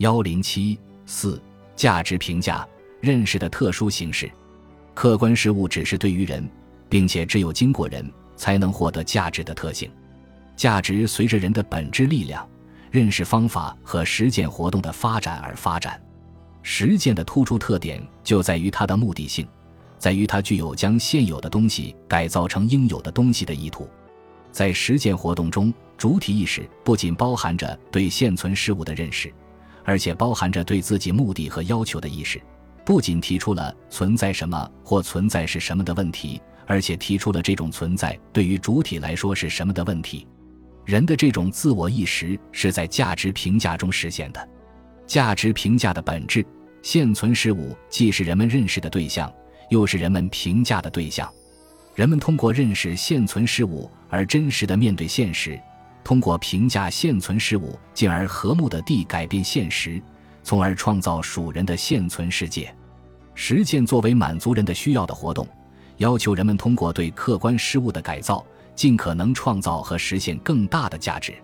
[0.00, 1.38] 幺零七四
[1.76, 2.66] 价值评价
[3.02, 4.30] 认识的特殊形式，
[4.94, 6.48] 客观事物只是对于人，
[6.88, 9.90] 并且只有经过人才能获得价值的特性。
[10.56, 12.48] 价值随着人的本质力量、
[12.90, 16.00] 认识方法和实践活动的发展而发展。
[16.62, 19.46] 实践的突出特点就在于它的目的性，
[19.98, 23.86] 在于它具有将现有的东西改造成应有的东西的意图。
[24.50, 29.30] 在实践活动中，主体意识不仅包含着对现存事物的认识，
[29.90, 32.40] 而且包含着对自己目的和要求的意识。
[32.84, 40.28] 不仅提出了存在什么或存在是什么的问题，而且提出了这种存在对于主体来说是什么的问题。
[40.84, 44.48] 人的这种自我意识是在价值评价中实现的。
[45.08, 46.46] 价值评价的本质，
[46.82, 49.32] 现存事物既是人们认识的对象，
[49.70, 51.28] 又是人们评价的对象。
[51.96, 55.60] 人们通过认识现存事物而真实的面对现实，
[56.02, 60.00] 通过评价现存事物，进而和睦的地改变现实，
[60.42, 62.74] 从而创造属人的现存世界。
[63.34, 65.46] 实践作为满足人的需要的活动，
[65.98, 71.34] 要求人们通过对客观事物的改造，尽可能创造和实现更大的价值。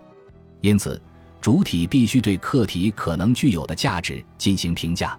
[0.61, 1.01] 因此。
[1.39, 5.17] 主体必须对客体可能具有的价值进行评价。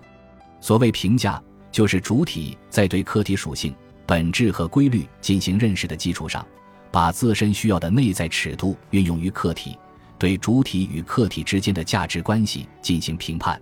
[0.61, 3.73] 所谓评价，就是主体在对客体属性、
[4.05, 6.45] 本质和规律进行认识的基础上，
[6.91, 9.77] 把自身需要的内在尺度运用于客体，
[10.19, 13.61] 对主体与客体之间的价值关系进行评判。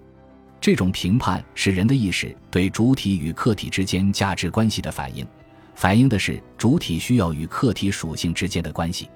[0.60, 5.24] 这种评判是人的意识对主体与客体之间价值关系的反应，
[5.74, 9.08] 反映的是主体需要与客体属性之间的关系。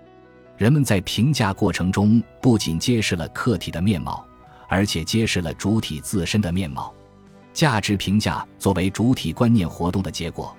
[0.56, 4.25] 人们在评价过程中不仅揭示了客体的面貌，
[4.69, 6.94] 而且揭示了主体自身的面貌。
[7.53, 10.56] 价值评价作为主体观念活动的结果，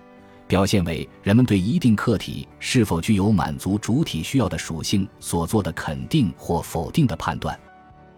[0.51, 7.57] 表现为人们对一定客体是否具有满足主体需要的属性所做的肯定或否定的判断。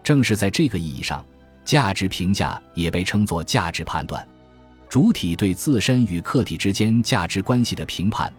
[0.04, 1.24] 正是在这个意义上，
[1.64, 4.28] 价值评价也被称作价值判断。
[4.90, 8.34] 主体对自身与客体之间价值关系的评判。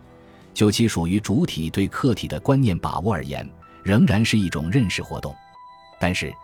[0.53, 3.49] 就其属于主体对客体的观念把握而言，
[3.85, 5.33] 仍然是一种认识活动。
[6.01, 6.35] 但是，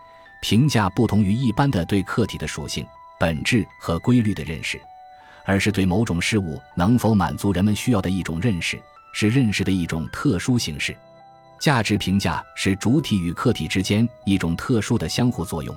[0.41, 2.85] 评价不同于一般的对客体的属性、
[3.19, 4.79] 本质和规律的认识，
[5.45, 8.79] 而是对某种事物能否满足人们需要的一种认识，
[9.13, 10.95] 是认识的一种特殊形式。
[11.59, 15.75] 价值评价是主体与客体之间一种特殊的相互作用，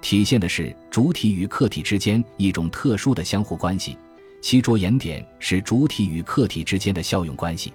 [0.00, 3.96] 体现的是主体与客体之间一种特殊的相互关系。
[4.42, 7.72] 其着眼点是主体与客体之间的效用关系，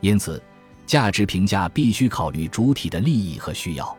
[0.00, 0.42] 因此，
[0.86, 3.96] 价值评价必须考虑主体的利益和需要。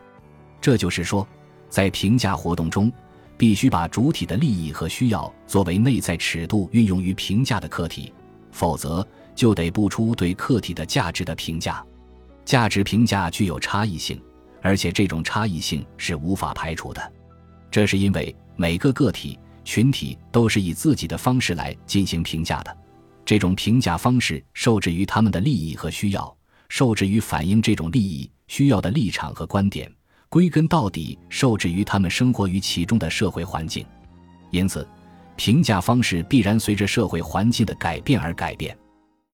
[0.60, 1.26] 这就是说，
[1.68, 2.92] 在评价活动中，
[3.40, 8.12] 必须把主体的利益和需要作为内在尺度运用于评价的客体，
[8.52, 11.82] 否则就得不出对客体的价值的评价。
[12.44, 14.20] 价值评价具有差异性，
[14.60, 17.12] 而且这种差异性是无法排除的。
[17.70, 19.38] 这是因为每个个体。
[19.62, 22.76] 群体都是以自己的方式来进行评价的，
[23.24, 26.36] 这种评价方式受制于他们的利益和需要，
[26.68, 29.90] 受制于反映这种利益需要的立场和观点，
[30.30, 33.84] 归根到底受制于他们生活于其中的社会环境。
[34.52, 34.86] 因此，
[35.36, 38.76] 评价方式必然随着社会环境的改变而改变。